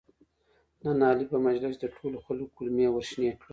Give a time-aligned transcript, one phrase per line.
[0.83, 3.49] نن علي په مجلس کې د ټولو خلکو کولمې ورشنې کړلې.